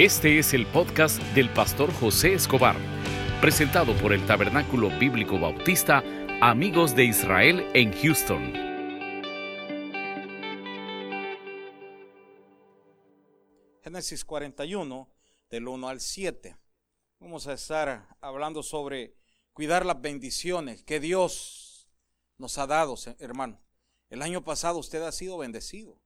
[0.00, 2.74] Este es el podcast del pastor José Escobar,
[3.42, 6.02] presentado por el Tabernáculo Bíblico Bautista
[6.40, 8.54] Amigos de Israel en Houston.
[13.84, 15.06] Génesis 41,
[15.50, 16.56] del 1 al 7.
[17.18, 19.18] Vamos a estar hablando sobre
[19.52, 21.90] cuidar las bendiciones que Dios
[22.38, 23.60] nos ha dado, hermano.
[24.08, 26.00] El año pasado usted ha sido bendecido.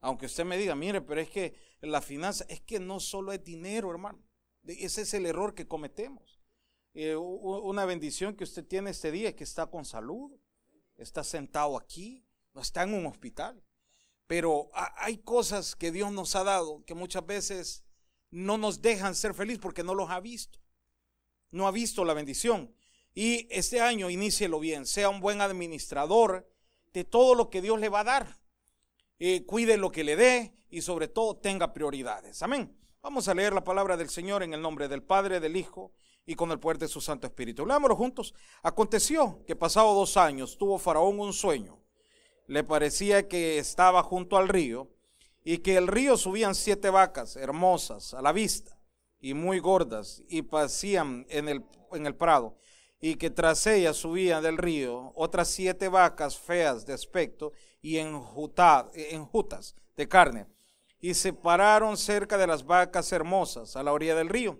[0.00, 1.54] Aunque usted me diga, mire, pero es que
[1.90, 4.22] la finanza, es que no solo es dinero, hermano.
[4.66, 6.40] Ese es el error que cometemos.
[6.94, 10.32] Eh, una bendición que usted tiene este día es que está con salud,
[10.96, 13.62] está sentado aquí, no está en un hospital.
[14.26, 17.84] Pero hay cosas que Dios nos ha dado que muchas veces
[18.30, 20.60] no nos dejan ser felices porque no los ha visto.
[21.50, 22.74] No ha visto la bendición.
[23.12, 26.50] Y este año inícielo bien, sea un buen administrador
[26.92, 28.43] de todo lo que Dios le va a dar
[29.46, 32.42] cuide lo que le dé y sobre todo tenga prioridades.
[32.42, 32.76] Amén.
[33.02, 35.92] Vamos a leer la palabra del Señor en el nombre del Padre, del Hijo
[36.26, 37.66] y con el poder de su Santo Espíritu.
[37.66, 38.34] Leámoslo juntos.
[38.62, 41.80] Aconteció que pasado dos años tuvo Faraón un sueño.
[42.46, 44.90] Le parecía que estaba junto al río
[45.44, 48.78] y que el río subían siete vacas hermosas a la vista
[49.20, 52.56] y muy gordas y pasían en el, en el prado
[53.06, 57.52] y que tras ellas subían del río otras siete vacas feas de aspecto
[57.82, 60.46] y enjutas de carne.
[61.00, 64.58] Y se pararon cerca de las vacas hermosas a la orilla del río.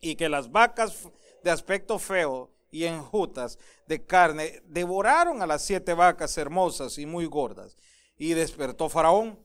[0.00, 1.08] Y que las vacas
[1.44, 7.26] de aspecto feo y enjutas de carne devoraron a las siete vacas hermosas y muy
[7.26, 7.76] gordas.
[8.16, 9.38] Y despertó Faraón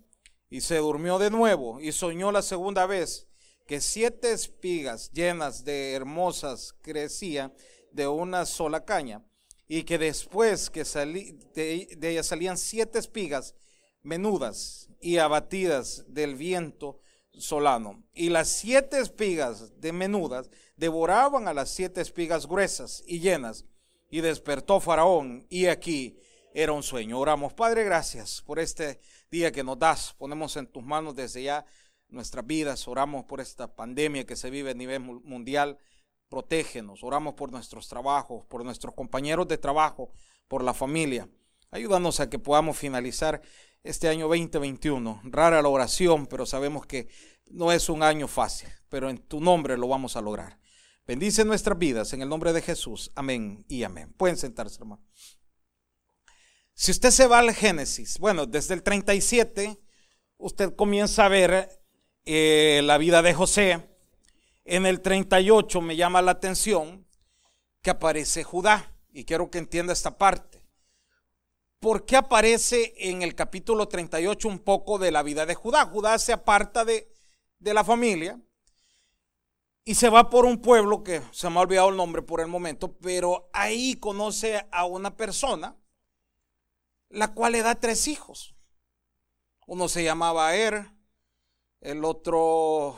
[0.50, 3.28] y se durmió de nuevo y soñó la segunda vez
[3.68, 7.54] que siete espigas llenas de hermosas crecían
[7.94, 9.24] de una sola caña
[9.68, 13.56] y que después que salí, de, de ella salían siete espigas
[14.02, 17.00] menudas y abatidas del viento
[17.34, 18.04] solano.
[18.14, 23.66] Y las siete espigas de menudas devoraban a las siete espigas gruesas y llenas.
[24.10, 26.20] Y despertó Faraón y aquí
[26.54, 27.20] era un sueño.
[27.20, 29.00] Oramos, Padre, gracias por este
[29.32, 30.14] día que nos das.
[30.14, 31.66] Ponemos en tus manos desde ya
[32.10, 32.88] nuestras vidas.
[32.88, 35.80] Oramos por esta pandemia que se vive a nivel mundial
[36.34, 40.10] protégenos, oramos por nuestros trabajos, por nuestros compañeros de trabajo,
[40.48, 41.30] por la familia.
[41.70, 43.40] Ayúdanos a que podamos finalizar
[43.84, 45.22] este año 2021.
[45.26, 47.08] Rara la oración, pero sabemos que
[47.46, 50.58] no es un año fácil, pero en tu nombre lo vamos a lograr.
[51.06, 53.12] Bendice nuestras vidas en el nombre de Jesús.
[53.14, 54.12] Amén y amén.
[54.18, 55.04] Pueden sentarse, hermano.
[56.74, 59.80] Si usted se va al Génesis, bueno, desde el 37,
[60.38, 61.70] usted comienza a ver
[62.26, 63.93] eh, la vida de José
[64.66, 67.08] en el 38 me llama la atención
[67.82, 68.90] que aparece Judá.
[69.12, 70.64] Y quiero que entienda esta parte.
[71.80, 75.86] ¿Por qué aparece en el capítulo 38 un poco de la vida de Judá?
[75.86, 77.14] Judá se aparta de,
[77.60, 78.42] de la familia
[79.86, 82.48] y se va por un pueblo que se me ha olvidado el nombre por el
[82.48, 85.76] momento, pero ahí conoce a una persona,
[87.10, 88.56] la cual le da tres hijos.
[89.68, 90.90] Uno se llamaba Er,
[91.82, 92.98] el otro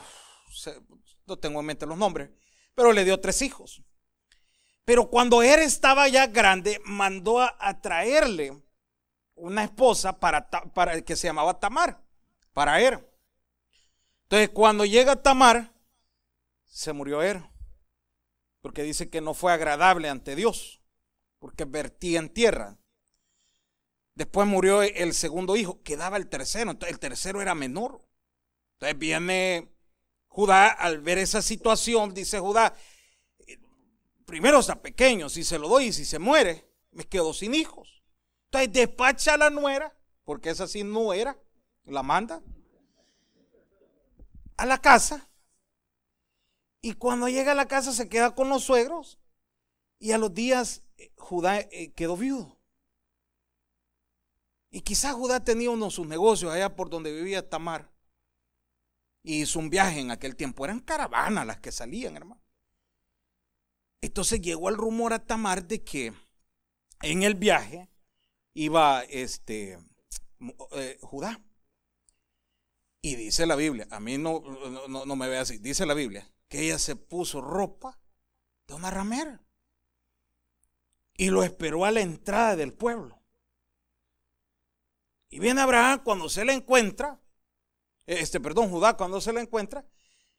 [1.26, 2.30] no tengo en mente los nombres,
[2.74, 3.82] pero le dio tres hijos.
[4.84, 8.62] Pero cuando él estaba ya grande, mandó a, traerle
[9.34, 12.00] una esposa para, para que se llamaba Tamar,
[12.52, 13.04] para él.
[14.22, 15.72] Entonces, cuando llega Tamar,
[16.64, 17.42] se murió él,
[18.60, 20.82] porque dice que no fue agradable ante Dios,
[21.38, 22.78] porque vertía en tierra.
[24.14, 28.06] Después murió el segundo hijo, quedaba el tercero, entonces el tercero era menor.
[28.74, 29.75] Entonces viene
[30.36, 32.76] Judá, al ver esa situación, dice Judá,
[34.26, 38.04] primero está pequeño, si se lo doy y si se muere, me quedo sin hijos.
[38.44, 41.40] Entonces despacha a la nuera, porque esa sí no era,
[41.86, 42.42] la manda
[44.58, 45.26] a la casa.
[46.82, 49.18] Y cuando llega a la casa se queda con los suegros.
[49.98, 52.58] Y a los días eh, Judá eh, quedó viudo.
[54.68, 57.95] Y quizás Judá tenía uno de sus negocios allá por donde vivía Tamar
[59.26, 60.64] y hizo un viaje en aquel tiempo.
[60.64, 62.40] Eran caravanas las que salían, hermano.
[64.00, 66.12] Entonces llegó el rumor a Tamar de que
[67.02, 67.90] en el viaje
[68.54, 69.80] iba este
[70.70, 71.42] eh, Judá.
[73.02, 74.40] Y dice la Biblia, a mí no,
[74.88, 77.98] no, no me ve así, dice la Biblia, que ella se puso ropa
[78.68, 79.42] de una ramera
[81.16, 83.20] y lo esperó a la entrada del pueblo.
[85.28, 87.20] Y viene Abraham cuando se le encuentra,
[88.06, 89.84] este, perdón, Judá, cuando se la encuentra,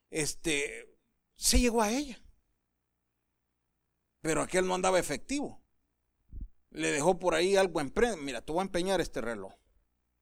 [0.10, 0.98] este,
[1.36, 2.22] se llegó a ella.
[4.22, 5.62] Pero aquel no andaba efectivo.
[6.70, 7.94] Le dejó por ahí algo en
[8.24, 9.54] Mira, te voy a empeñar este reloj.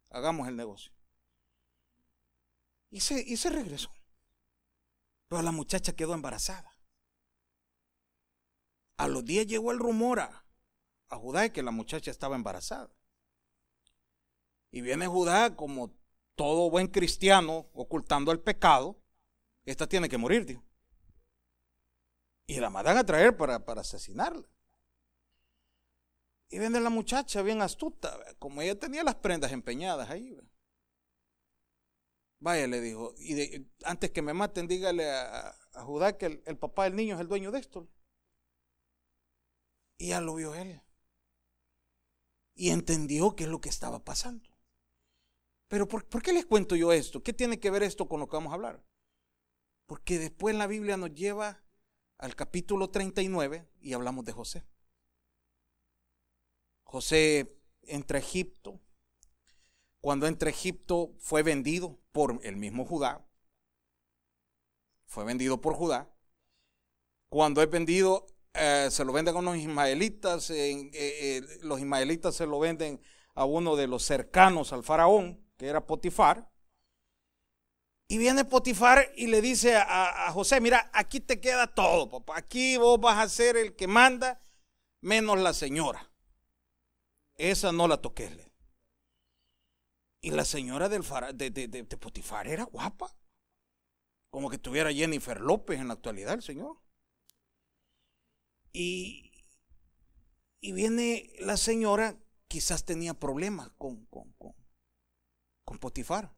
[0.09, 0.91] Hagamos el negocio.
[2.89, 3.91] Y se, y se regresó.
[5.27, 6.71] Pero la muchacha quedó embarazada.
[8.97, 10.45] A los días llegó el rumor a,
[11.09, 12.95] a Judá de que la muchacha estaba embarazada.
[14.71, 15.93] Y viene Judá como
[16.35, 19.01] todo buen cristiano ocultando el pecado.
[19.65, 20.63] Esta tiene que morir, tío.
[22.47, 24.47] Y la mandan a traer para, para asesinarla.
[26.49, 30.37] Y viene la muchacha bien astuta, como ella tenía las prendas empeñadas ahí.
[32.39, 36.95] Vaya, le dijo, y antes que me maten, dígale a, Judá que el, papá del
[36.95, 37.89] niño es el dueño de esto.
[39.97, 40.81] Y ya lo vio él.
[42.53, 44.54] Y entendió qué es lo que estaba pasando.
[45.67, 47.23] Pero ¿por, ¿por, qué les cuento yo esto?
[47.23, 48.83] ¿Qué tiene que ver esto con lo que vamos a hablar?
[49.85, 51.63] Porque después la Biblia nos lleva
[52.17, 54.65] al capítulo 39 y hablamos de José.
[56.83, 58.79] José entra a Egipto.
[60.01, 63.27] Cuando entra a Egipto fue vendido por el mismo Judá.
[65.07, 66.09] Fue vendido por Judá.
[67.29, 70.49] Cuando es vendido, eh, se lo venden a unos ismaelitas.
[70.51, 73.01] Eh, eh, los ismaelitas se lo venden
[73.33, 76.49] a uno de los cercanos al faraón, que era Potifar.
[78.07, 82.37] Y viene Potifar y le dice a, a, José, mira, aquí te queda todo, papá.
[82.37, 84.39] Aquí vos vas a ser el que manda,
[85.01, 86.11] menos la señora.
[87.37, 88.51] Esa no la toqué.
[90.21, 91.03] Y la señora del
[91.35, 93.15] de, de, Potifar era guapa.
[94.29, 96.77] Como que tuviera Jennifer López en la actualidad, el señor.
[98.73, 99.45] Y,
[100.59, 102.17] y viene la señora,
[102.47, 104.33] quizás tenía problemas con, con,
[105.65, 106.33] con Potifar.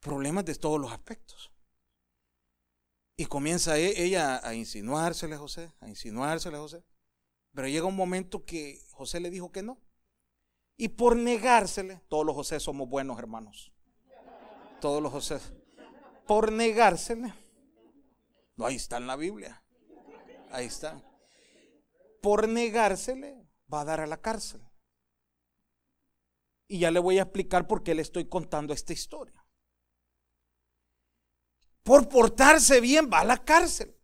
[0.00, 1.50] Problemas de todos los aspectos.
[3.16, 6.84] Y comienza e, ella a insinuársele a José, a insinuársele a José.
[7.52, 9.80] Pero llega un momento que José le dijo que no.
[10.76, 13.72] Y por negársele, todos los José somos buenos hermanos.
[14.80, 15.40] Todos los José.
[16.26, 17.32] Por negársele.
[18.56, 19.62] No, ahí está en la Biblia.
[20.50, 21.02] Ahí está.
[22.20, 24.60] Por negársele, va a dar a la cárcel.
[26.68, 29.44] Y ya le voy a explicar por qué le estoy contando esta historia.
[31.82, 33.96] Por portarse bien, va a la cárcel.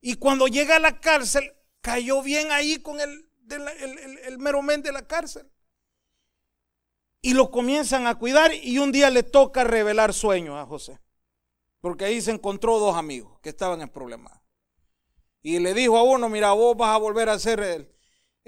[0.00, 4.82] Y cuando llega a la cárcel, cayó bien ahí con el, el, el, mero men
[4.82, 5.50] de la cárcel.
[7.20, 11.00] Y lo comienzan a cuidar y un día le toca revelar sueños a José.
[11.80, 14.40] Porque ahí se encontró dos amigos que estaban en problemas.
[15.42, 17.92] Y le dijo a uno, mira, vos vas a volver a ser el,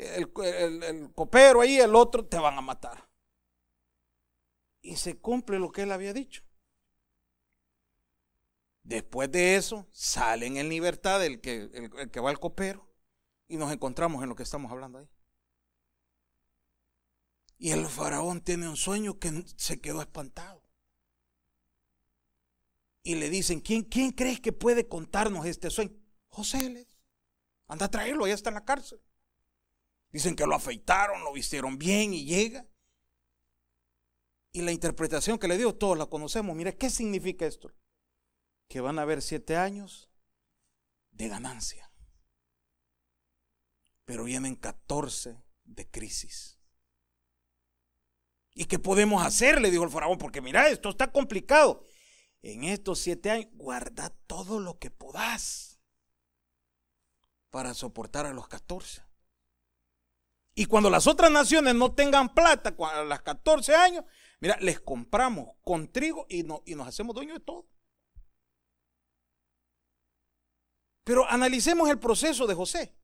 [0.00, 3.08] el, copero ahí, el otro te van a matar.
[4.82, 6.42] Y se cumple lo que él había dicho.
[8.82, 12.90] Después de eso, salen en libertad el que, el que va al copero
[13.46, 15.08] y nos encontramos en lo que estamos hablando ahí.
[17.58, 20.64] Y el faraón tiene un sueño que se quedó espantado.
[23.02, 25.92] Y le dicen, ¿quién, quién crees que puede contarnos este sueño?
[26.28, 26.86] José, le
[27.68, 29.00] anda a traerlo, ya está en la cárcel.
[30.10, 32.66] Dicen que lo afeitaron, lo vistieron bien y llega.
[34.52, 36.56] Y la interpretación que le dio, todos la conocemos.
[36.56, 37.72] Mire, ¿qué significa esto?
[38.68, 40.10] Que van a haber siete años
[41.12, 41.90] de ganancia
[44.10, 46.58] pero vienen 14 de crisis.
[48.56, 49.60] ¿Y qué podemos hacer?
[49.60, 51.84] Le dijo el faraón, porque mira, esto está complicado.
[52.42, 55.78] En estos siete años, guarda todo lo que podás
[57.50, 59.04] para soportar a los 14.
[60.54, 64.04] Y cuando las otras naciones no tengan plata, a las 14 años,
[64.40, 67.68] mira, les compramos con trigo y, no, y nos hacemos dueños de todo.
[71.04, 72.94] Pero analicemos el proceso de José.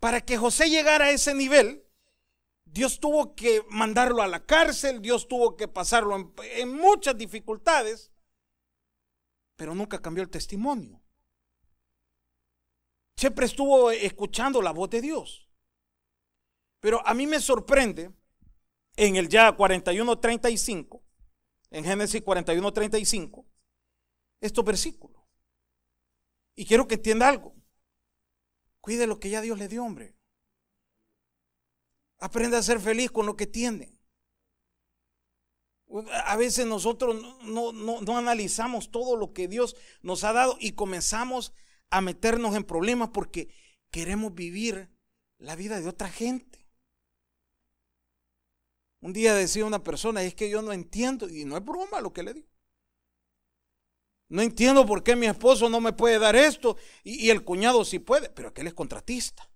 [0.00, 1.84] Para que José llegara a ese nivel,
[2.74, 8.12] Dios tuvo que mandarlo a la cárcel, Dios tuvo que pasarlo en, muchas dificultades,
[9.56, 11.00] pero nunca cambió el testimonio.
[13.16, 15.43] Siempre estuvo escuchando la voz de Dios.
[16.84, 18.12] Pero a mí me sorprende
[18.94, 21.02] en el ya 41.35,
[21.70, 23.46] en Génesis 41.35,
[24.42, 25.24] estos versículos.
[26.54, 27.54] Y quiero que entienda algo.
[28.82, 30.14] Cuide lo que ya Dios le dio, hombre.
[32.18, 33.98] Aprenda a ser feliz con lo que tiene.
[36.26, 41.54] A veces nosotros no, no, analizamos todo lo que Dios nos ha dado y comenzamos
[41.88, 43.48] a meternos en problemas porque
[43.90, 44.90] queremos vivir
[45.38, 46.63] la vida de otra gente.
[49.04, 52.14] Un día decía una persona, es que yo no entiendo, y no es broma lo
[52.14, 52.48] que le digo.
[54.30, 57.98] No entiendo por qué mi esposo no me puede dar esto y, el cuñado sí
[57.98, 59.46] puede, pero aquel es contratista.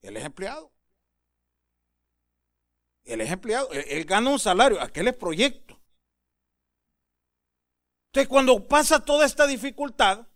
[0.00, 0.72] Él es empleado.
[3.04, 3.70] Él es empleado.
[3.70, 5.78] Él, gana un salario, aquel es proyecto.
[8.06, 10.26] Entonces, cuando pasa toda esta dificultad,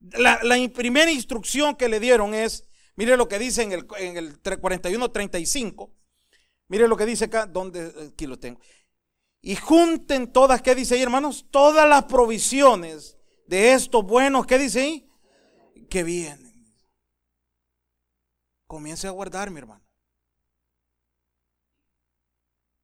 [0.00, 0.40] la,
[0.72, 5.99] primera instrucción que le dieron es, mire lo que dice en el, en el 41-35,
[6.70, 8.60] mire lo que dice acá, donde, aquí lo tengo.
[9.42, 11.46] Y junten todas, ¿qué dice ahí, hermanos?
[11.50, 15.10] Todas las provisiones de estos buenos, ¿qué dice ahí?
[15.90, 16.50] Que vienen.
[18.66, 19.84] Comience a guardar, mi hermano.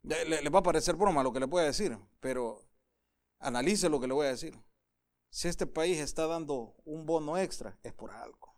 [0.03, 2.65] Le, va a parecer broma lo que le voy a decir, pero
[3.39, 4.57] analice lo que le voy a decir.
[5.29, 8.55] Si este país está dando un bono extra, es por algo.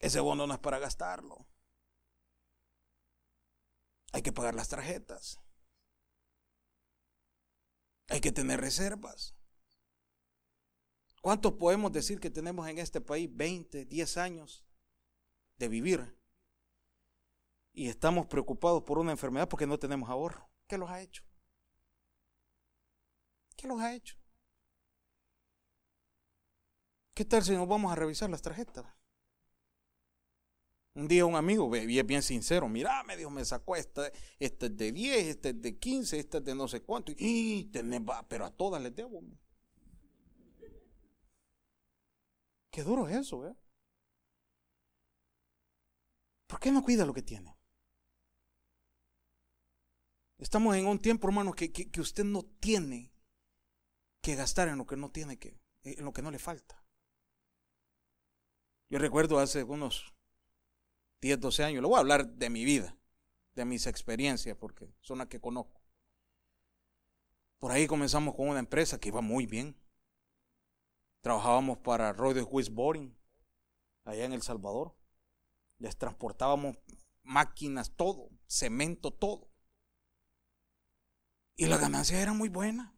[0.00, 1.46] Ese bono no es para gastarlo.
[4.12, 5.40] Hay que pagar las tarjetas.
[8.08, 9.36] Hay que tener reservas.
[11.20, 14.64] ¿Cuántos podemos decir que tenemos en este país 20, 10 años
[15.58, 16.18] de vivir?
[17.72, 20.50] Y estamos preocupados por una enfermedad porque no tenemos ahorro.
[20.66, 21.22] ¿Qué los ha hecho?
[23.56, 24.16] ¿Qué los ha hecho?
[27.14, 28.86] ¿Qué tal si nos vamos a revisar las tarjetas?
[30.94, 34.76] Un día un amigo, y es bien sincero, mira, me me sacó esta, este es
[34.76, 37.70] de 10, este es de 15, este es de no sé cuánto, y
[38.28, 39.22] pero a todas les debo.
[42.70, 43.56] Qué duro es eso, ¿eh?
[46.46, 47.56] ¿Por qué no cuida lo que tiene?
[50.38, 53.12] Estamos en un tiempo, hermano, que, que, usted no tiene
[54.20, 56.82] que gastar en lo que no tiene que, en lo que no le falta.
[58.88, 60.12] Yo recuerdo hace unos
[61.20, 62.96] 10, 12 años, le voy a hablar de mi vida,
[63.54, 65.80] de mis experiencias, porque son las que conozco.
[67.58, 69.76] Por ahí comenzamos con una empresa que iba muy bien.
[71.20, 73.14] Trabajábamos para Royal Swiss Boring,
[74.04, 74.96] allá en El Salvador.
[75.78, 76.78] Les transportábamos
[77.22, 79.50] máquinas, todo, cemento, todo.
[81.56, 82.94] Y la ganancia era muy buena.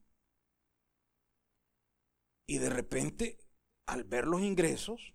[2.47, 3.39] Y de repente,
[3.87, 5.15] al ver los ingresos,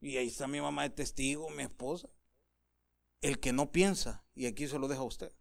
[0.00, 2.08] y ahí está mi mamá de testigo, mi esposa,
[3.20, 5.32] el que no piensa, y aquí se lo deja a usted,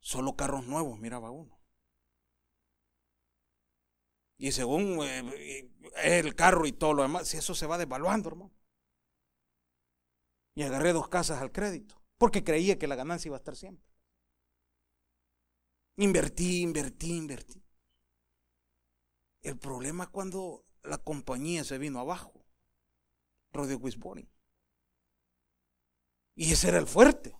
[0.00, 1.60] solo carros nuevos miraba uno.
[4.38, 5.70] Y según eh,
[6.02, 8.52] el carro y todo lo demás, si eso se va devaluando, hermano.
[10.56, 13.86] Y agarré dos casas al crédito, porque creía que la ganancia iba a estar siempre.
[15.96, 17.62] Invertí, invertí, invertí.
[19.42, 22.41] El problema es cuando la compañía se vino abajo.
[23.52, 23.80] Rodeo.
[26.34, 27.36] Y ese era el fuerte.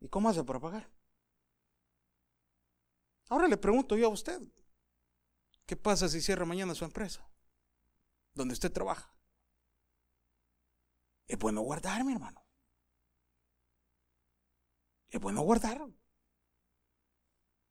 [0.00, 0.90] ¿Y cómo hace para pagar?
[3.28, 4.40] Ahora le pregunto yo a usted,
[5.66, 7.26] ¿qué pasa si cierra mañana su empresa?
[8.34, 9.12] Donde usted trabaja.
[11.26, 12.44] Es bueno guardar, mi hermano.
[15.08, 15.80] Es bueno guardar.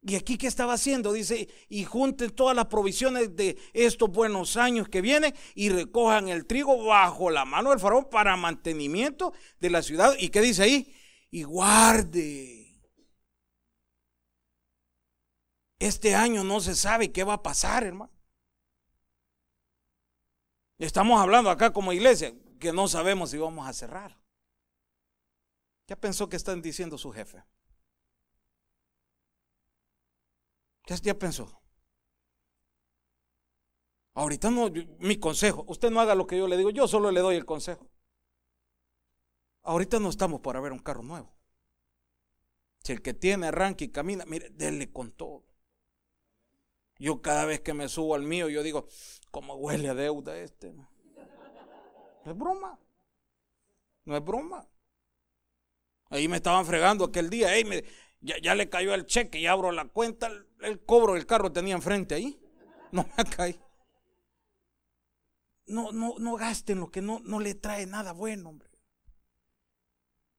[0.05, 1.13] ¿Y aquí qué estaba haciendo?
[1.13, 6.45] Dice, y junten todas las provisiones de estos buenos años que vienen y recojan el
[6.45, 10.13] trigo bajo la mano del faraón para mantenimiento de la ciudad.
[10.19, 10.93] ¿Y qué dice ahí?
[11.31, 12.81] Y guarde.
[15.79, 18.11] Este año no se sabe qué va a pasar, hermano.
[20.79, 24.19] Estamos hablando acá como iglesia que no sabemos si vamos a cerrar.
[25.85, 27.41] ¿Qué pensó que están diciendo su jefe?
[30.85, 31.61] ¿Qué ya pensó?
[34.15, 37.21] Ahorita no, mi consejo, usted no haga lo que yo le digo, yo solo le
[37.21, 37.89] doy el consejo.
[39.63, 41.33] Ahorita no estamos para ver un carro nuevo.
[42.83, 45.45] Si el que tiene arranca y camina, mire, denle con todo.
[46.99, 48.87] Yo cada vez que me subo al mío, yo digo,
[49.31, 50.73] ¿cómo huele a deuda este?
[50.73, 52.79] No es broma.
[54.05, 54.67] No es broma.
[56.09, 57.49] Ahí me estaban fregando aquel día.
[57.65, 57.83] me,
[58.23, 62.15] ya, le cayó el cheque y abro la cuenta, el, cobro del carro tenía enfrente
[62.15, 62.39] ahí.
[62.91, 63.59] No me cae.
[65.65, 68.69] No, no, no gasten lo que no, no le trae nada bueno, hombre.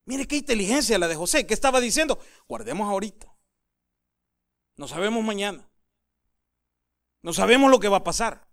[0.07, 3.35] Mire qué inteligencia la de José, que estaba diciendo, guardemos ahorita.
[4.77, 5.69] No sabemos mañana.
[7.23, 8.47] No sabemos lo que va a pasar.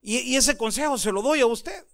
[0.00, 1.86] y ese consejo se lo doy a usted.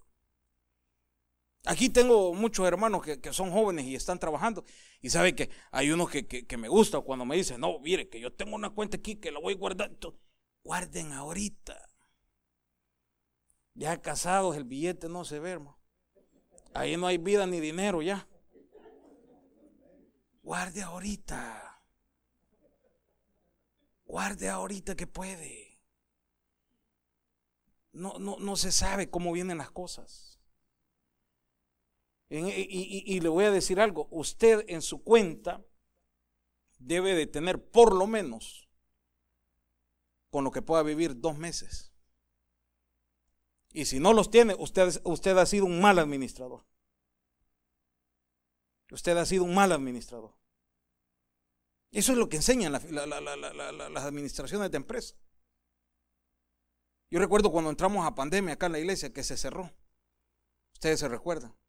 [1.66, 4.64] Aquí tengo muchos hermanos que, son jóvenes y están trabajando.
[5.02, 8.18] Y sabe que hay unos que, que, me gusta cuando me dicen, no, mire, que
[8.18, 9.90] yo tengo una cuenta aquí que la voy a guardar.
[10.64, 11.88] Guarden ahorita.
[13.74, 15.78] Ya casados el billete no se ve, hermano.
[16.72, 18.26] Ahí no hay vida ni dinero ya.
[20.42, 21.82] Guarde ahorita.
[24.04, 25.80] Guarde ahorita que puede.
[27.92, 30.29] No, no, no se sabe cómo vienen las cosas.
[32.32, 35.64] Y, le voy a decir algo, usted en su cuenta
[36.78, 38.68] debe de tener por lo menos
[40.30, 41.92] con lo que pueda vivir dos meses.
[43.72, 46.64] Y si no los tiene, usted, usted ha sido un mal administrador.
[48.92, 50.37] Usted ha sido un mal administrador.
[51.90, 52.84] Eso es lo que enseñan las
[54.04, 55.16] administraciones de empresa.
[57.10, 59.72] Yo recuerdo cuando entramos a pandemia acá en la iglesia que se cerró.
[60.75, 61.59] Ustedes se recuerdan.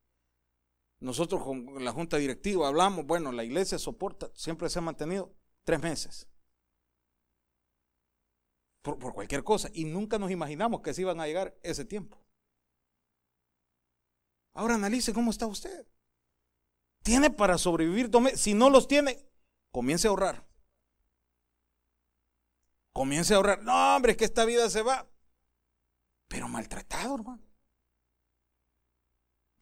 [1.01, 5.81] Nosotros con la junta directiva hablamos, bueno, la iglesia soporta, siempre se ha mantenido tres
[5.81, 6.27] meses.
[8.83, 9.69] Por, cualquier cosa.
[9.73, 12.23] Y nunca nos imaginamos que se iban a llegar ese tiempo.
[14.53, 15.87] Ahora analice cómo está usted.
[17.01, 18.39] Tiene para sobrevivir dos meses.
[18.41, 19.27] Si no los tiene,
[19.71, 20.47] comience a ahorrar.
[22.93, 23.63] Comience a ahorrar.
[23.63, 25.09] No, hombre, es que esta vida se va.
[26.27, 27.50] Pero maltratado, hermano.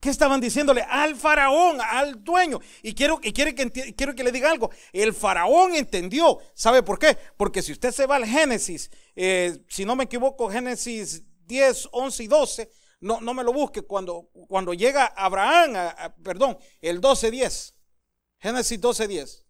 [0.00, 0.80] ¿Qué estaban diciéndole?
[0.88, 2.58] Al faraón, al dueño.
[2.82, 4.70] Y quiero, que, quiero que le diga algo.
[4.92, 6.38] El faraón entendió.
[6.54, 7.18] ¿Sabe por qué?
[7.36, 12.22] Porque si usted se va al Génesis, eh, si no me equivoco, Génesis 10, 11
[12.22, 13.82] y 12, no, no me lo busque.
[13.82, 15.92] Cuando, cuando llega Abraham,
[16.22, 17.74] perdón, el 12, 10.
[18.38, 19.46] Génesis 12, 10.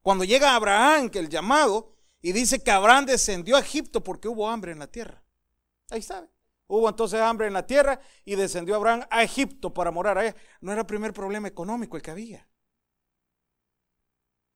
[0.00, 4.48] Cuando llega Abraham, que el llamado, y dice que Abraham descendió a Egipto porque hubo
[4.48, 5.22] hambre en la tierra.
[5.90, 6.26] Ahí está.
[6.74, 10.34] Hubo entonces hambre en la tierra y descendió Abraham a Egipto para morar allá.
[10.60, 12.48] No era el primer problema económico el que había.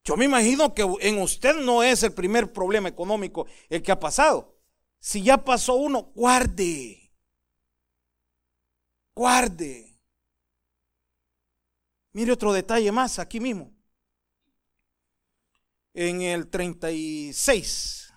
[0.03, 4.01] Yo me imagino que en usted no es el primer problema económico el que ha
[4.01, 4.59] pasado.
[4.99, 7.13] Si ya pasó uno, guarde.
[9.15, 10.01] Guarde.
[12.13, 13.73] Mire otro detalle más aquí mismo.
[15.95, 18.08] En el 36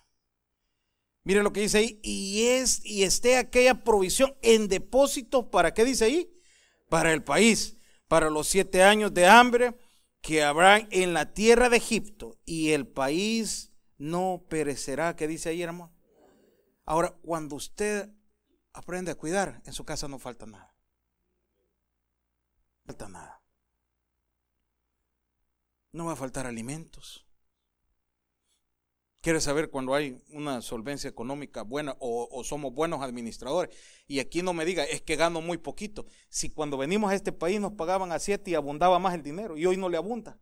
[1.23, 5.85] Mire lo que dice ahí, y es y esté aquella provisión en depósito para qué
[5.85, 6.33] dice ahí?
[6.89, 9.77] Para el país, para los siete años de hambre
[10.21, 15.61] que habrá en la tierra de Egipto y el país no perecerá, ¿qué dice ahí,
[15.61, 15.93] hermano?
[16.85, 18.09] Ahora, cuando usted
[18.73, 20.75] aprende a cuidar, en su casa no falta nada.
[22.83, 23.43] No falta nada.
[25.91, 27.27] No va a faltar alimentos.
[29.21, 33.75] Quiere saber cuando hay una solvencia económica buena o, somos buenos administradores.
[34.07, 36.07] Y aquí no me diga, es que gano muy poquito.
[36.27, 39.57] Si cuando venimos a este país nos pagaban a siete y abundaba más el dinero
[39.57, 40.39] y hoy no le abunda.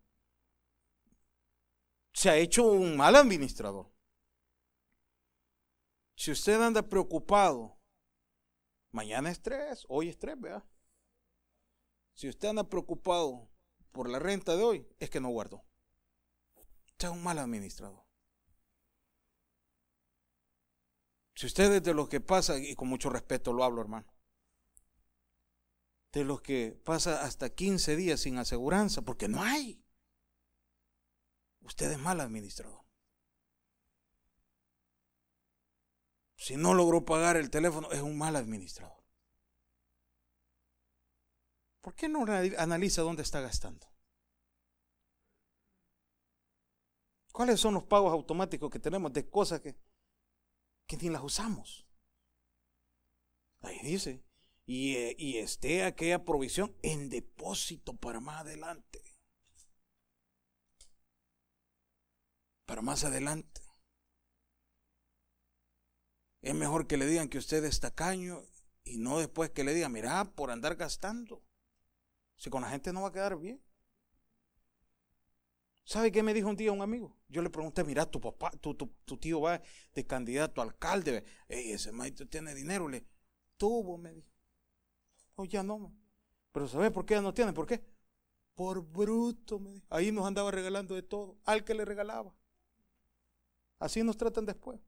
[2.13, 3.91] Se ha hecho un mal administrador.
[6.15, 7.77] Si usted anda preocupado,
[8.91, 10.65] mañana es tres, hoy es tres, vea.
[12.13, 13.49] Si usted anda preocupado
[13.91, 15.65] por la renta de hoy, es que no guardó.
[16.87, 18.08] Usted es un mal administrador.
[21.39, 24.13] Si usted es de los que pasa, y con mucho respeto lo hablo, hermano,
[26.11, 29.81] de los que pasa hasta 15 días sin aseguranza, porque no hay.
[31.61, 32.83] Usted es mal administrador.
[36.35, 39.01] Si no logró pagar el teléfono, es un mal administrador.
[41.79, 42.25] ¿Por qué no
[42.57, 43.87] analiza dónde está gastando?
[47.31, 49.77] ¿Cuáles son los pagos automáticos que tenemos de cosas que
[50.89, 51.87] que ni las usamos.
[53.61, 54.25] Ahí dice,
[54.65, 58.99] y, eh, y esté aquella provisión en depósito para más adelante.
[62.65, 63.61] Para más adelante.
[66.41, 68.41] Es mejor que le digan que usted es tacaño
[68.83, 71.43] y no después que le digan, mira, por andar gastando.
[72.35, 73.63] Si con la gente no va a quedar bien.
[75.89, 77.17] ¿Sabe qué me dijo un día un amigo?
[77.29, 78.75] Yo le pregunté, mira, tu papá, tu,
[79.17, 79.59] tío va
[79.95, 81.23] de candidato a alcalde.
[81.47, 82.87] Ey, ese maestro tiene dinero.
[82.87, 83.07] Le
[83.57, 84.29] tuvo, me dijo.
[85.33, 85.91] Oh, ya no.
[86.51, 87.53] Pero ¿sabe por qué ya no tiene?
[87.53, 87.83] ¿Por qué?
[88.53, 89.87] Por bruto, me dijo.
[89.89, 91.39] Ahí nos andaba regalando de todo.
[91.43, 92.35] Al que le regalaba.
[93.79, 94.79] Así nos tratan después.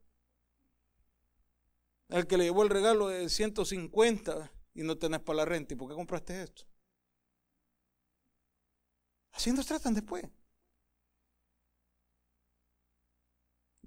[2.09, 5.73] El que le llevó el regalo de 150 y no tenés para la renta.
[5.73, 6.61] ¿Y por qué compraste esto?
[9.31, 10.25] Así nos tratan después.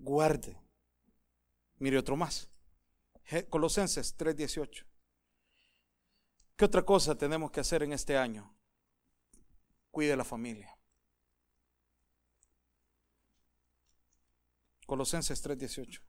[0.04, 0.56] Guarde.
[1.78, 2.48] Mire otro más.
[3.48, 4.86] Colosenses 3:18.
[6.56, 8.54] ¿Qué otra cosa tenemos que hacer en este año?
[9.90, 10.76] Cuide la familia.
[14.86, 16.02] Colosenses 3:18.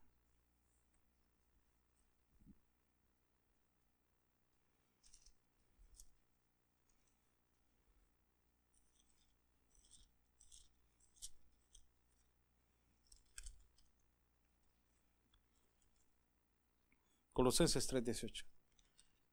[17.36, 18.46] Colosenses 3:18.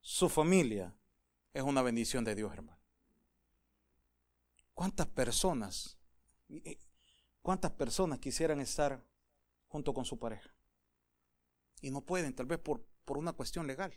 [0.01, 0.93] Su familia
[1.55, 2.83] es una bendición de Dios, hermano.
[4.75, 5.97] ¿Cuántas personas?
[7.43, 9.07] ¿Cuántas personas quisieran estar
[9.69, 10.53] junto con su pareja?
[11.81, 13.97] Y no pueden, tal vez por, por una cuestión legal.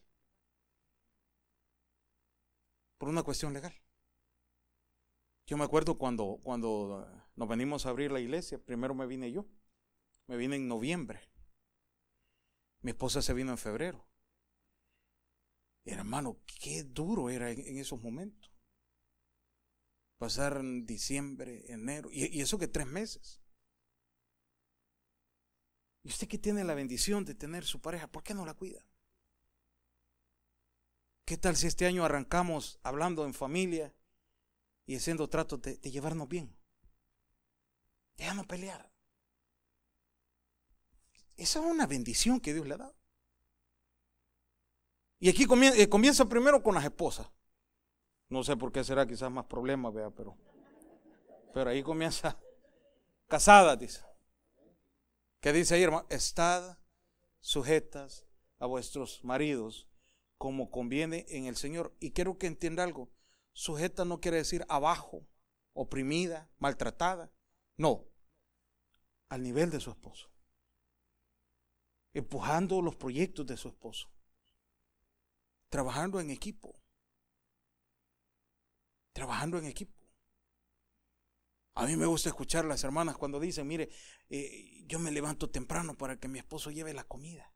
[3.00, 3.74] Por una cuestión legal.
[5.48, 9.48] Yo me acuerdo cuando, cuando nos venimos a abrir la iglesia, primero me vine yo.
[10.28, 11.28] Me vine en noviembre.
[12.86, 14.08] Mi esposa se vino en febrero.
[15.86, 18.52] hermano, qué duro era en, esos momentos.
[20.19, 23.41] Pasar en diciembre, enero, y, eso que tres meses.
[26.04, 28.86] Y usted que tiene la bendición de tener su pareja, ¿por qué no la cuida?
[31.26, 33.95] ¿Qué tal si este año arrancamos hablando en familia
[34.86, 36.56] y haciendo tratos de, llevarnos bien?
[38.17, 38.95] Ya no pelear.
[41.36, 42.95] Esa es una bendición que Dios le ha dado.
[45.19, 47.28] Y aquí eh, comienza, primero con las esposas.
[48.30, 50.38] No sé por qué será quizás más problemas, vea, pero,
[51.54, 52.38] pero ahí comienza
[53.28, 54.02] casada, dice.
[55.39, 56.08] ¿Qué dice ahí, hermano?
[56.10, 56.78] Estad
[57.39, 58.26] sujetas
[58.60, 59.88] a vuestros maridos
[60.38, 61.95] como conviene en el Señor.
[62.00, 63.12] Y quiero que entienda algo.
[63.54, 65.28] Sujeta no quiere decir abajo,
[65.74, 67.32] oprimida, maltratada.
[67.78, 68.06] No,
[69.30, 70.35] al nivel de su esposo.
[72.15, 74.10] Empujando los proyectos de su esposo.
[75.69, 76.82] Trabajando en equipo.
[79.13, 79.93] Trabajando en equipo.
[81.75, 83.89] A mí me gusta escuchar a las hermanas cuando dicen, mire,
[84.30, 87.54] eh, yo me levanto temprano para que mi esposo lleve la comida.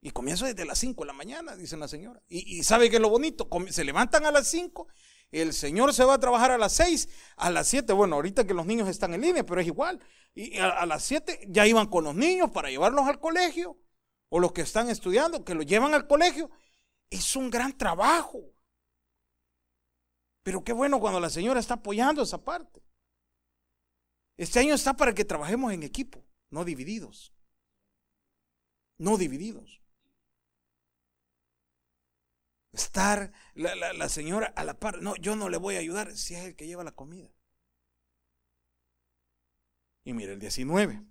[0.00, 2.22] Y comienzo desde las 5 de la mañana, dice la señora.
[2.26, 4.88] Y, sabe que es lo bonito, se levantan a las 5,
[5.30, 8.54] el señor se va a trabajar a las 6, a las 7, bueno, ahorita que
[8.54, 10.00] los niños están en línea, pero es igual.
[10.34, 13.78] Y a, las 7 ya iban con los niños para llevarlos al colegio,
[14.30, 16.50] o los que están estudiando, que los llevan al colegio.
[17.10, 18.40] Es un gran trabajo.
[20.42, 22.82] Pero qué bueno cuando la señora está apoyando esa parte.
[24.36, 27.34] Este año está para que trabajemos en equipo, no divididos.
[28.98, 29.78] No divididos
[32.72, 35.00] estar la, señora a la par.
[35.02, 37.30] No, yo no le voy a ayudar si es el que lleva la comida.
[40.04, 41.02] Y mire el 19,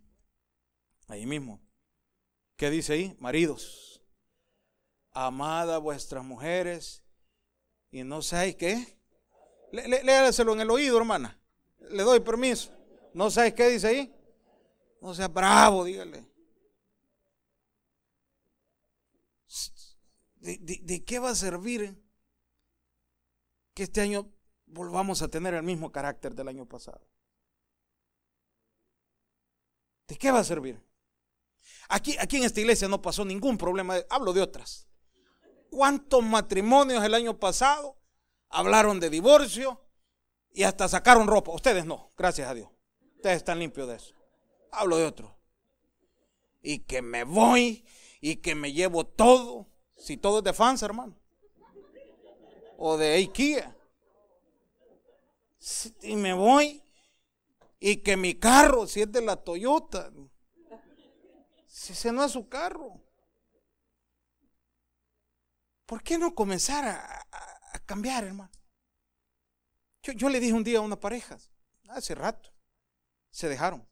[1.07, 1.61] ahí mismo.
[2.55, 3.15] ¿Qué dice ahí?
[3.19, 4.01] Maridos,
[5.11, 7.03] amad a vuestras mujeres
[7.91, 8.97] y no sabéis qué.
[9.71, 11.39] léaselo en el oído, hermana.
[11.91, 12.71] Le doy permiso.
[13.13, 14.13] ¿No sabes qué dice ahí?
[15.01, 16.25] No sea bravo, dígale.
[20.39, 22.01] ¿De, qué va a servir
[23.73, 24.31] que este año
[24.65, 27.07] volvamos a tener el mismo carácter del año pasado?
[30.07, 30.81] ¿De qué va a servir?
[31.89, 34.87] Aquí, aquí en esta iglesia no pasó ningún problema, hablo de otras.
[35.69, 37.97] ¿Cuántos matrimonios el año pasado
[38.49, 39.85] hablaron de divorcio
[40.53, 41.51] y hasta sacaron ropa?
[41.51, 42.69] Ustedes no, gracias a Dios.
[43.15, 44.13] Ustedes están limpios de eso.
[44.71, 45.31] Hablo de otros.
[46.61, 47.85] Y que me voy
[48.21, 51.15] y que me llevo todo si todo es de fans, hermano.
[52.77, 53.75] O de IKEA.
[56.01, 56.81] Y me voy.
[57.79, 60.11] Y que mi carro, si es de la Toyota.
[61.67, 63.01] Si ese no es su carro.
[65.85, 68.51] ¿Por qué no comenzar a, cambiar, hermano?
[70.03, 71.37] Yo, yo le dije un día a una pareja,
[71.87, 72.49] hace rato,
[73.29, 73.87] se dejaron.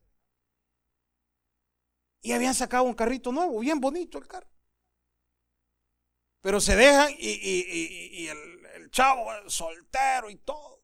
[2.22, 4.55] Y habían sacado un carrito nuevo, bien bonito el carro.
[6.46, 10.80] Pero se dejan y, el, chavo soltero y todo.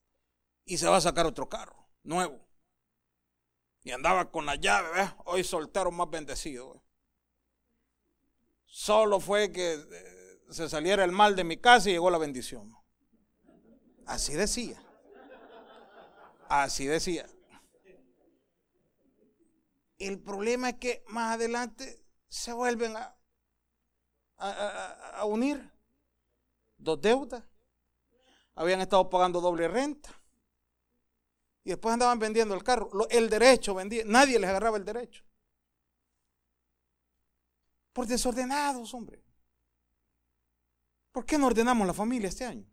[0.65, 2.43] Y se va a sacar otro carro, nuevo.
[3.83, 5.11] Y andaba con la llave, ¿ves?
[5.25, 6.83] Hoy soltero más bendecido.
[8.65, 12.75] Solo fue que eh, se saliera el mal de mi casa y llegó la bendición.
[14.07, 14.83] Así decía.
[16.49, 17.29] Así decía.
[19.99, 23.15] El problema es que más adelante se vuelven a,
[24.41, 25.69] a, unir
[26.77, 27.43] dos deudas.
[28.55, 30.09] Habían estado pagando doble renta.
[31.63, 32.89] Y después andaban vendiendo el carro.
[33.09, 34.03] El derecho vendía.
[34.05, 35.23] Nadie les agarraba el derecho.
[37.93, 39.23] Por desordenados, hombre.
[41.11, 42.65] ¿Por qué no ordenamos la familia este año?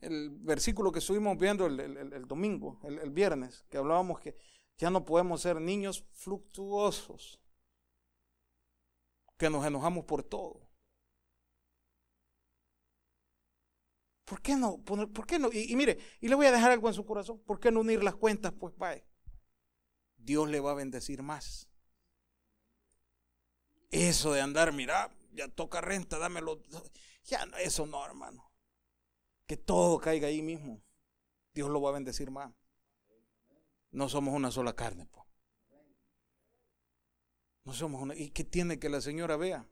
[0.00, 4.36] El versículo que estuvimos viendo el, domingo, el viernes, que hablábamos que
[4.76, 7.43] ya no podemos ser niños fluctuosos
[9.36, 10.60] que nos enojamos por todo.
[14.24, 14.78] ¿Por qué no?
[14.78, 15.50] ¿Por qué no?
[15.52, 17.38] Y, mire, y le voy a dejar algo en su corazón.
[17.40, 18.52] ¿Por qué no unir las cuentas?
[18.58, 19.04] Pues vaya.
[20.16, 21.68] Dios le va a bendecir más.
[23.90, 26.62] Eso de andar, mira, ya toca renta, dámelo.
[27.24, 28.50] Ya no, eso no, hermano.
[29.46, 30.82] Que todo caiga ahí mismo.
[31.52, 32.52] Dios lo va a bendecir más.
[33.90, 35.06] No somos una sola carne.
[35.06, 35.23] Po.
[37.64, 38.14] No somos una.
[38.14, 39.66] ¿Y qué tiene que la señora vea?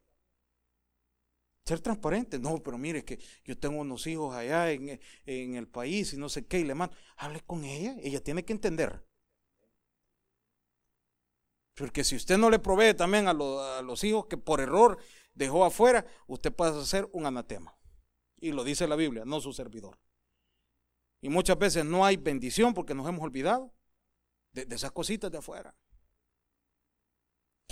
[1.65, 2.39] Ser transparente.
[2.39, 6.47] No, pero mire que yo tengo unos hijos allá en, el país y no sé
[6.47, 6.97] qué, y le mando.
[7.17, 7.97] Hable con ella.
[8.03, 9.05] Ella tiene que entender.
[11.75, 14.99] Porque si usted no le provee también a, a los hijos que por error
[15.35, 17.77] dejó afuera, usted pasa a ser un anatema.
[18.37, 19.99] Y lo dice la Biblia, no su servidor.
[21.23, 23.73] Y muchas veces no hay bendición porque nos hemos olvidado
[24.53, 25.75] de, esas cositas de afuera.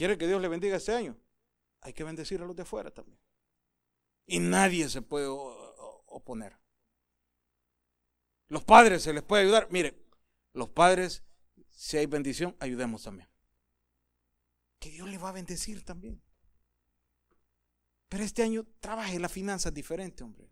[0.00, 1.14] ¿Quiere que Dios le bendiga este año?
[1.82, 3.20] Hay que bendecir a los de afuera también.
[4.24, 6.58] Y nadie se puede oponer.
[8.48, 9.68] Los padres se les puede ayudar.
[9.70, 10.02] Mire,
[10.54, 11.22] los padres,
[11.68, 13.28] si hay bendición, ayudemos también.
[14.78, 16.22] Que Dios le va a bendecir también.
[18.08, 20.50] Pero este año trabaje las finanzas diferente, hombre.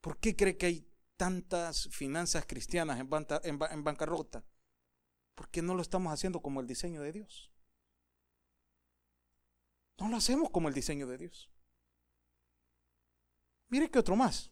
[0.00, 4.44] ¿Por qué cree que hay tantas finanzas cristianas en, bancarrota?
[5.36, 7.52] Porque no lo estamos haciendo como el diseño de Dios.
[10.00, 11.50] No lo hacemos como el diseño de Dios.
[13.68, 14.50] Mire que otro más.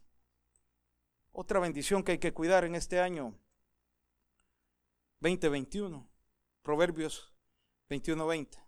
[1.33, 3.35] Otra bendición que hay que cuidar en este año
[5.21, 6.07] 2021.
[6.63, 7.33] Proverbios
[7.89, 8.63] 21-20.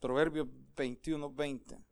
[0.00, 1.89] Proverbios 21, 20.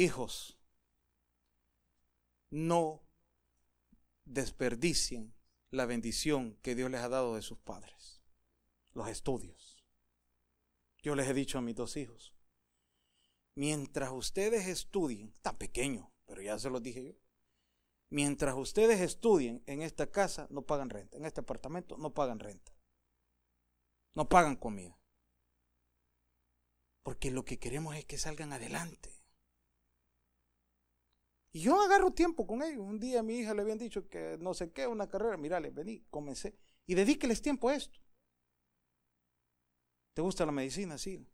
[0.00, 0.58] Hijos,
[2.48, 3.06] no
[4.24, 5.34] desperdicien
[5.70, 8.22] la bendición que Dios les ha dado de sus padres,
[8.92, 9.84] los estudios.
[11.02, 12.34] Yo les he dicho a mis dos hijos,
[13.54, 17.12] mientras ustedes estudien, tan pequeño, pero ya se los dije yo,
[18.08, 21.18] mientras ustedes estudien en esta casa, no pagan renta.
[21.18, 22.74] En este apartamento no pagan renta.
[24.14, 24.98] No pagan comida.
[27.02, 29.19] Porque lo que queremos es que salgan adelante.
[31.52, 32.80] Y yo agarro tiempo con ellos.
[32.80, 35.36] Un día a mi hija le habían dicho que no sé qué, una carrera.
[35.36, 36.56] Mírale, vení, comencé.
[36.86, 38.00] Y dedíqueles tiempo a esto.
[40.14, 40.98] ¿Te gusta la medicina?
[40.98, 41.26] Sí.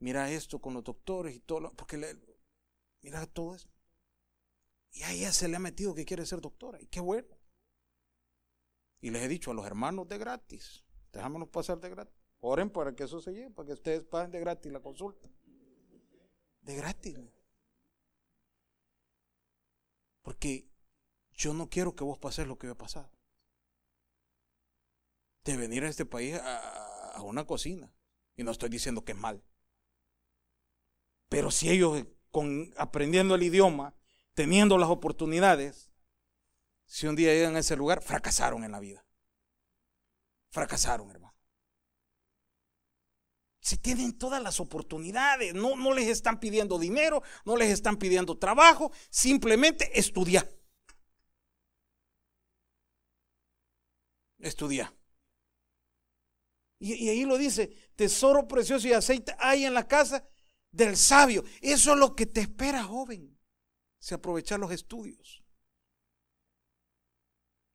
[0.00, 1.72] Mira esto con los doctores y todo.
[1.74, 2.16] porque le,
[3.02, 3.68] mira todo eso.
[4.92, 6.80] Y a ella se le ha metido que quiere ser doctora.
[6.80, 7.38] Y qué bueno.
[9.00, 12.14] Y les he dicho a los hermanos de gratis, déjamenos pasar de gratis.
[12.40, 15.28] Oren para que eso se lleve, para que ustedes paguen de gratis la consulta.
[16.60, 17.18] De gratis.
[20.32, 20.66] Porque
[21.34, 23.12] yo no quiero que vos pases lo que yo he pasado.
[25.44, 27.92] De venir a este país a, a una cocina.
[28.34, 29.44] Y no estoy diciendo que es mal.
[31.28, 33.94] Pero si ellos con, aprendiendo el idioma
[34.32, 35.90] teniendo las oportunidades,
[36.86, 39.04] si un día llegan a ese lugar, fracasaron en la vida.
[40.48, 41.31] Fracasaron, hermano.
[43.62, 48.36] Si tienen todas las oportunidades, no, no les están pidiendo dinero, no les están pidiendo
[48.36, 50.50] trabajo, simplemente estudiar.
[54.40, 54.92] Estudiar.
[56.80, 60.26] Y, y, ahí lo dice, tesoro precioso y aceite hay en la casa
[60.72, 61.44] del sabio.
[61.60, 63.38] Eso es lo que te espera, joven
[64.00, 65.44] si aprovechar los estudios.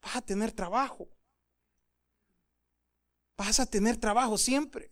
[0.02, 1.08] Vas a tener trabajo.
[3.38, 4.92] Vas a tener trabajo siempre.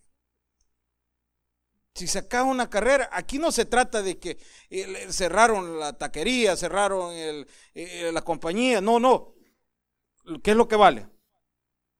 [1.96, 7.14] Si sacas una carrera, aquí no se trata de que eh, cerraron la taquería, cerraron
[7.14, 8.82] eh, la compañía.
[8.82, 9.32] No, no.
[10.42, 11.08] ¿Qué es lo que vale?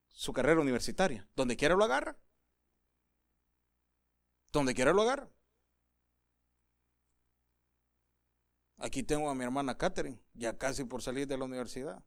[0.09, 1.27] Su carrera universitaria.
[1.35, 2.15] Donde quiera lo agarra.
[4.53, 5.31] Donde quiera lo agarra.
[8.77, 12.05] Aquí tengo a mi hermana Catherine, ya casi por salir de la universidad.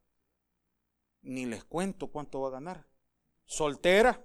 [1.22, 2.86] Ni les cuento cuánto va a ganar.
[3.46, 4.24] Soltera.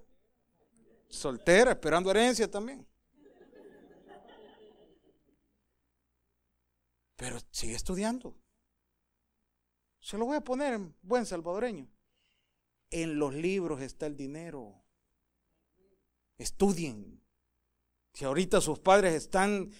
[1.08, 2.86] Soltera, esperando herencia también.
[7.16, 8.36] Pero sigue estudiando.
[10.00, 11.90] Se lo voy a poner en buen salvadoreño.
[12.90, 14.84] En los libros está el dinero.
[16.38, 17.22] Estudien.
[18.12, 19.72] Si ahorita sus padres están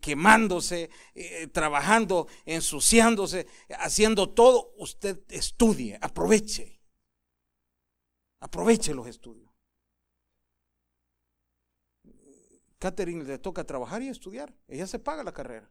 [0.00, 3.46] quemándose, eh, trabajando, ensuciándose,
[3.78, 6.80] haciendo todo, usted estudie, aproveche.
[8.40, 9.50] Aproveche los estudios.
[12.78, 14.54] Catherine le toca trabajar y estudiar.
[14.66, 15.70] Ella se paga la carrera.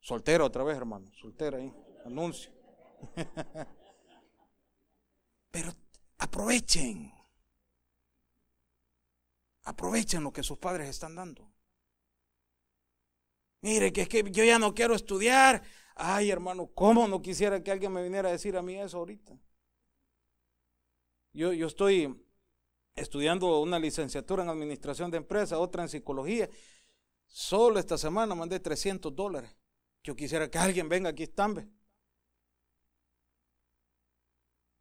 [0.00, 1.10] Soltera otra vez, hermano.
[1.12, 1.72] Soltera ahí.
[2.04, 2.50] Anuncio.
[5.50, 5.72] Pero
[6.18, 7.12] aprovechen.
[9.64, 11.50] Aprovechen lo que sus padres están dando.
[13.62, 15.62] Mire, que es que yo ya no quiero estudiar.
[15.94, 19.38] Ay, hermano, ¿cómo no quisiera que alguien me viniera a decir a mí eso ahorita?
[21.32, 22.26] Yo, yo estoy
[22.94, 26.48] estudiando una licenciatura en administración de empresas, otra en psicología.
[27.26, 29.54] Solo esta semana mandé 300 dólares.
[30.02, 31.68] Yo quisiera que alguien venga aquí, estambe.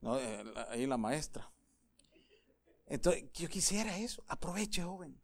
[0.02, 1.52] Eh, ahí la maestra.
[2.86, 4.24] Entonces, yo quisiera eso.
[4.28, 5.20] Aproveche, joven.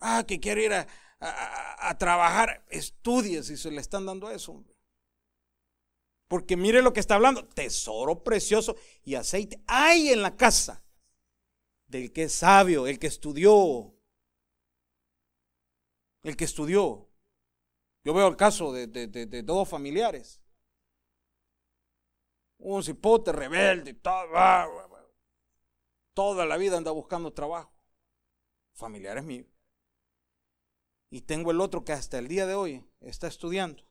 [0.00, 0.86] Ah, que quiero ir a,
[1.20, 2.64] a, trabajar.
[2.68, 4.64] Estudie si se le están dando eso.
[6.28, 7.46] Porque mire lo que está hablando.
[7.46, 10.82] Tesoro precioso y aceite hay en la casa
[11.86, 13.94] del que es sabio, el que estudió.
[16.22, 17.09] El que estudió.
[18.10, 20.40] Yo veo el caso de, de dos familiares
[22.58, 23.94] un cipote rebelde,
[26.12, 27.72] toda la vida anda buscando trabajo.
[28.74, 29.46] Familiares míos.
[31.08, 33.84] Y tengo el otro que hasta el día de hoy está estudiando.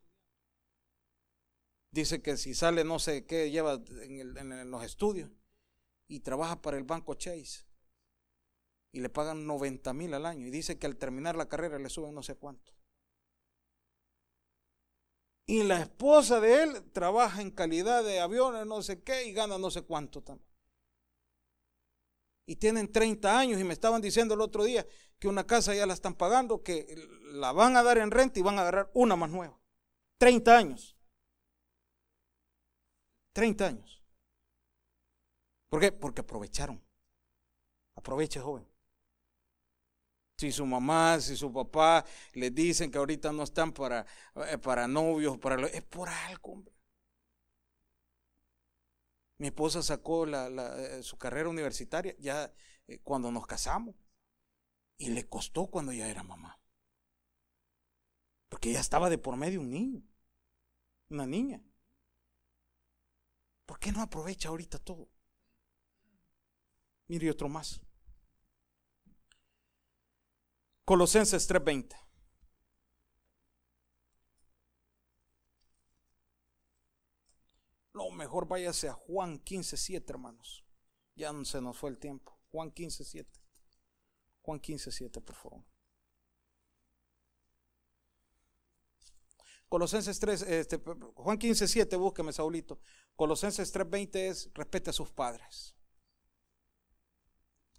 [1.89, 5.31] Dice que si sale no sé qué lleva en, en los estudios
[6.09, 7.65] y trabaja para el banco Chase
[8.91, 11.87] y le pagan 90 mil al año y dice que al terminar la carrera le
[11.87, 12.78] suben no sé cuánto.
[15.49, 19.57] Y la esposa de él trabaja en calidad de aviones, no sé qué, y gana
[19.57, 20.47] no sé cuánto también.
[22.45, 24.85] Y tienen 30 años y me estaban diciendo el otro día
[25.17, 26.85] que una casa ya la están pagando, que
[27.31, 29.59] la van a dar en renta y van a agarrar una más nueva.
[30.19, 30.95] 30 años.
[33.33, 34.03] 30 años.
[35.67, 35.91] ¿Por qué?
[35.91, 36.79] Porque aprovecharon.
[37.95, 38.68] Aproveche, joven.
[40.39, 44.87] Si su mamá, si su papá les dicen que ahorita no están para, eh, para
[44.87, 46.73] novios, para es por algo, hombre.
[49.37, 50.47] Mi esposa sacó la,
[50.77, 52.53] eh, su carrera universitaria ya
[52.87, 53.95] eh, cuando nos casamos.
[54.97, 56.57] Y le costó cuando ya era mamá.
[58.47, 60.01] Porque ya estaba de por medio un niño,
[61.09, 61.61] una niña.
[63.65, 65.09] ¿Por qué no aprovecha ahorita todo?
[67.09, 67.81] Mire otro más.
[70.89, 71.95] Colosenses 3:20.
[77.93, 80.65] Lo mejor váyase a Juan 15:7, hermanos.
[81.13, 82.41] Ya no se nos fue el tiempo.
[82.51, 83.39] Juan 15:7.
[84.41, 85.63] Juan 15:7, por favor.
[89.67, 92.81] Colosenses 3, este, Juan 15:7, búsqueme, Saulito.
[93.15, 95.75] Colosenses 3:20 es respete a sus padres.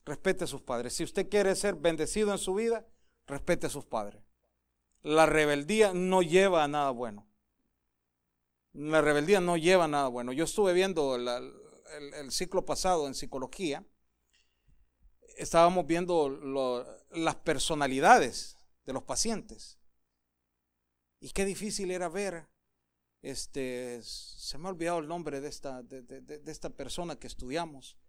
[0.04, 0.94] Respete a sus padres.
[0.94, 2.86] Si usted quiere ser bendecido en su vida,
[3.30, 4.22] respete a sus padres.
[5.02, 7.26] La rebeldía no lleva a nada bueno.
[8.72, 10.32] La rebeldía no lleva a nada bueno.
[10.32, 13.84] Yo estuve viendo el, ciclo pasado en psicología.
[15.36, 16.28] Estábamos viendo
[17.10, 19.78] las personalidades de los pacientes.
[21.18, 22.48] Y qué difícil era ver,
[23.22, 27.99] este, se me ha olvidado el nombre de esta, de esta persona que estudiamos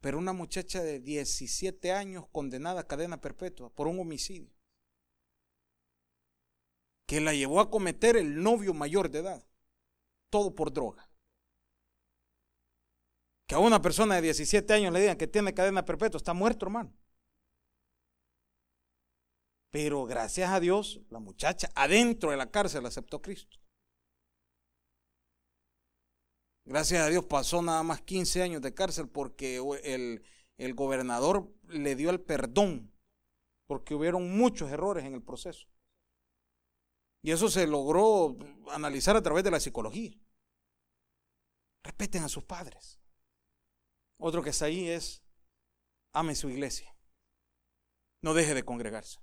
[0.00, 4.50] pero una muchacha de 17 años condenada a cadena perpetua por un homicidio,
[7.06, 9.46] que la llevó a cometer el novio mayor de edad,
[10.30, 11.08] todo por droga.
[13.46, 16.66] Que a una persona de 17 años le digan que tiene cadena perpetua, está muerto,
[16.66, 16.92] hermano.
[19.70, 23.59] Pero gracias a Dios, la muchacha adentro de la cárcel aceptó a Cristo.
[26.70, 30.22] Gracias a Dios pasó nada más 15 años de cárcel porque el,
[30.56, 32.92] el gobernador le dio el perdón,
[33.66, 35.66] porque hubieron muchos errores en el proceso.
[37.22, 38.36] Y eso se logró
[38.70, 40.16] analizar a través de la psicología.
[41.82, 43.00] Respeten a sus padres.
[44.16, 45.24] Otro que está ahí es,
[46.12, 46.96] ame su iglesia.
[48.22, 49.18] No deje de congregarse.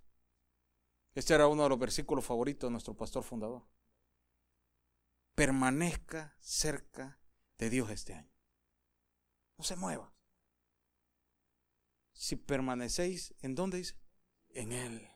[1.16, 3.66] Este era uno de los versículos favoritos de nuestro pastor fundador.
[5.34, 7.18] Permanezca cerca
[7.58, 8.32] de Dios este año.
[9.58, 10.14] No se mueva.
[12.14, 13.96] Si permanecéis, ¿en dónde dice?
[14.50, 15.08] En Él.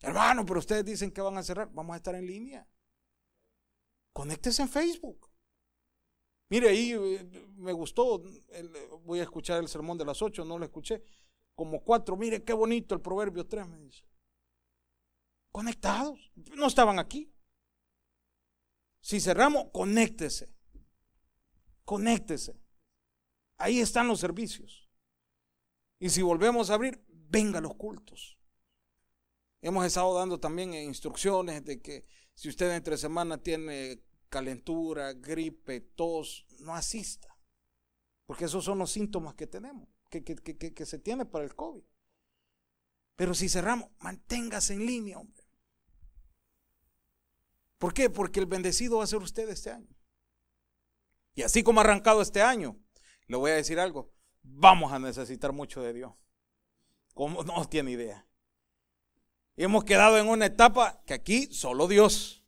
[0.00, 1.70] Hermano, pero ustedes dicen que van a cerrar.
[1.72, 2.68] Vamos a estar en línea.
[4.12, 5.30] Conéctese en Facebook.
[6.50, 8.22] Mire, ahí eh, me gustó.
[9.02, 11.02] voy a escuchar el sermón de las ocho, no lo escuché.
[11.54, 12.16] Como cuatro.
[12.16, 14.04] Mire qué bonito el proverbio 3, me dice.
[15.52, 16.30] Conectados.
[16.56, 17.32] No estaban aquí.
[19.02, 20.57] Si cerramos, conéctese.
[21.88, 22.60] Conéctese.
[23.56, 24.90] Ahí están los servicios.
[25.98, 28.38] Y si volvemos a abrir, venga los cultos.
[29.62, 36.44] Hemos estado dando también instrucciones de que si usted entre semana tiene calentura, gripe, tos,
[36.58, 37.34] no asista.
[38.26, 41.84] Porque esos son los síntomas que tenemos, que, que se tiene para el COVID.
[43.16, 45.42] Pero si cerramos, manténgase en línea, hombre.
[47.78, 48.10] ¿Por qué?
[48.10, 49.97] Porque el bendecido va a ser usted este año.
[51.38, 52.76] Y así como ha arrancado este año,
[53.28, 54.12] le voy a decir algo,
[54.42, 56.12] vamos a necesitar mucho de Dios.
[57.14, 57.44] ¿Cómo?
[57.44, 58.26] No tiene idea.
[59.54, 62.44] Y hemos quedado en una etapa que aquí solo Dios,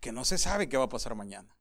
[0.00, 1.54] que no se sabe qué va a pasar mañana.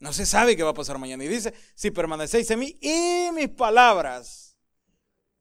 [0.00, 1.22] No se sabe qué va a pasar mañana.
[1.22, 4.58] Y dice, si permanecéis en mí y mis palabras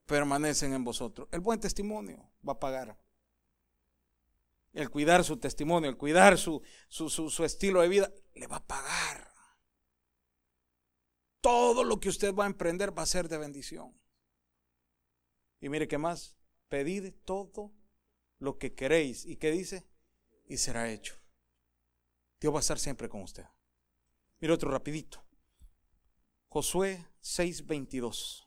[0.05, 1.27] permanecen en vosotros.
[1.31, 2.95] El buen testimonio va a pagar.
[4.73, 8.67] El cuidar su testimonio, el cuidar su, su, su estilo de vida, le va a
[8.67, 9.31] pagar.
[11.41, 13.97] Todo lo que usted va a emprender va a ser de bendición.
[15.59, 16.37] Y mire qué más,
[16.67, 17.73] pedid todo
[18.39, 19.25] lo que queréis.
[19.25, 19.87] ¿Y qué dice?
[20.47, 21.15] Y será hecho.
[22.39, 23.45] Dios va a estar siempre con usted.
[24.39, 25.23] Mire otro rapidito.
[26.49, 28.46] Josué 6:22.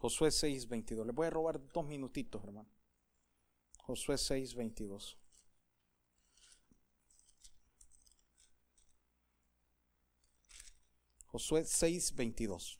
[0.00, 1.04] Josué 6:22.
[1.06, 2.70] Le voy a robar dos minutitos, hermano.
[3.86, 5.18] Josué 6:22.
[11.26, 12.78] Josué 6:22.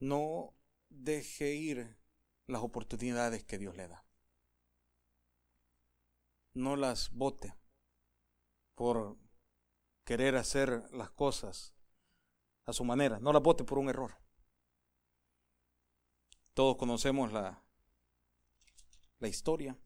[0.00, 0.54] No
[0.90, 1.96] deje ir
[2.48, 4.04] las oportunidades que Dios le da.
[6.54, 7.56] No las bote
[8.74, 9.16] por
[10.04, 11.74] querer hacer las cosas
[12.64, 13.18] a su manera.
[13.18, 14.16] No las bote por un error.
[16.54, 17.62] Todos conocemos la,
[19.18, 19.78] la historia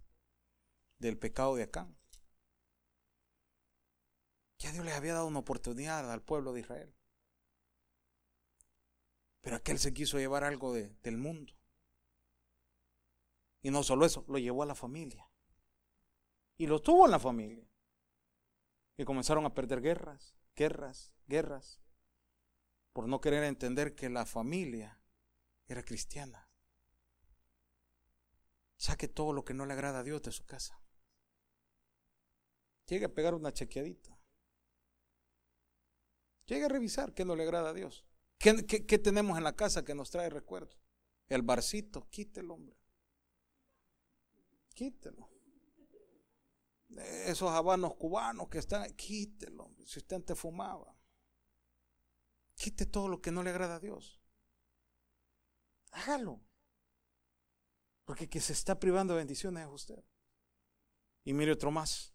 [0.99, 1.97] del pecado de Acán.
[4.59, 6.95] Ya Dios les había dado una oportunidad al pueblo de Israel.
[9.43, 11.53] Pero aquel se quiso llevar algo del mundo.
[13.63, 15.31] Y no solo eso, lo llevó a la familia.
[16.57, 17.69] Y lo tuvo en la familia.
[18.97, 21.81] Y comenzaron a perder guerras, guerras, guerras,
[22.93, 24.99] por no querer entender que la familia
[25.67, 26.49] era cristiana.
[28.77, 30.81] Saque todo lo que no le agrada a Dios de su casa.
[32.87, 34.19] Llegue a pegar una chequeadita.
[36.47, 38.07] Llegue a revisar qué no le agrada a Dios.
[38.39, 40.77] ¿Qué, tenemos en la casa que nos trae recuerdo?
[41.29, 42.77] El barcito, quítelo, hombre.
[44.75, 45.36] Quítelo.
[46.99, 49.71] Esos habanos cubanos que están, quítelo.
[49.85, 50.97] Si usted antes fumaba.
[52.55, 54.21] Quite todo lo que no le agrada a Dios.
[55.93, 56.41] Hágalo.
[58.05, 60.05] Porque que se está privando de bendiciones es usted.
[61.25, 62.15] Y mire otro más.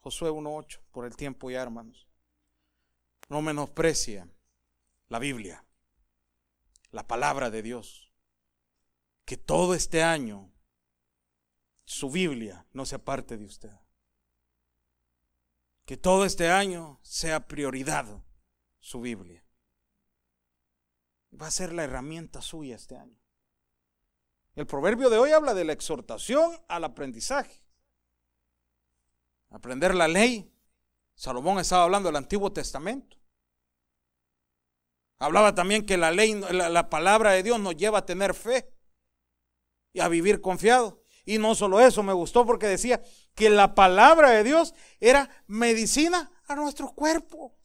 [0.00, 2.08] Josué 1.8, por el tiempo ya, hermanos.
[3.28, 4.28] No menosprecia
[5.08, 5.64] la Biblia,
[6.90, 8.12] la palabra de Dios.
[9.24, 10.51] Que todo este año
[11.84, 13.72] su Biblia no sea parte de usted.
[15.84, 18.22] Que todo este año sea prioridad
[18.78, 19.44] su Biblia.
[21.40, 23.18] Va a ser la herramienta suya este año.
[24.54, 27.62] El proverbio de hoy habla de la exhortación al aprendizaje.
[29.50, 30.52] Aprender la ley.
[31.14, 33.16] Salomón estaba hablando del Antiguo Testamento.
[35.18, 38.74] Hablaba también que la ley, la, palabra de Dios nos lleva a tener fe
[39.92, 41.01] y a vivir confiado.
[41.24, 43.00] Y no solo eso, me gustó porque decía
[43.34, 47.56] que la palabra de Dios era medicina a nuestro cuerpo.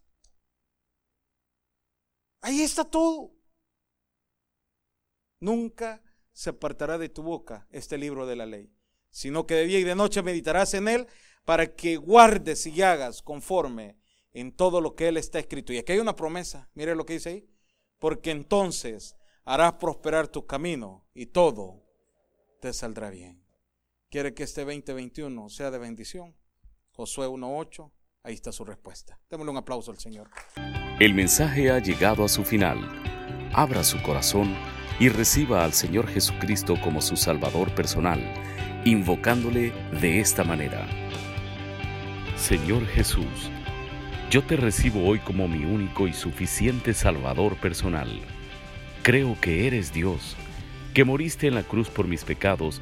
[2.41, 3.31] Ahí está todo.
[5.39, 6.01] Nunca
[6.31, 8.71] se apartará de tu boca este libro de la ley,
[9.09, 11.07] sino que de día y de noche meditarás en él
[11.45, 13.97] para que guardes y hagas conforme
[14.33, 15.73] en todo lo que él está escrito.
[15.73, 17.49] Y aquí hay una promesa, mire lo que dice ahí,
[17.97, 21.83] porque entonces harás prosperar tu camino y todo
[22.59, 23.46] te saldrá bien.
[24.09, 26.33] ¿Quiere que este 2021 sea de bendición?
[26.91, 27.91] Josué 1.8,
[28.23, 29.19] ahí está su respuesta.
[29.29, 30.29] Démosle un aplauso al Señor.
[31.01, 32.79] El mensaje ha llegado a su final.
[33.53, 34.55] Abra su corazón
[34.97, 38.21] y reciba al Señor Jesucristo como su Salvador personal,
[38.85, 40.87] invocándole de esta manera.
[42.37, 43.51] Señor Jesús,
[44.31, 48.21] yo te recibo hoy como mi único y suficiente Salvador personal.
[49.03, 50.37] Creo que eres Dios,
[50.93, 52.81] que moriste en la cruz por mis pecados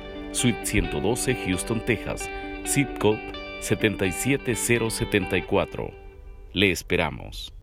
[0.31, 2.27] Suite 112, Houston, Texas,
[2.65, 3.21] zip code
[3.61, 5.93] 77074.
[6.53, 7.53] Le esperamos.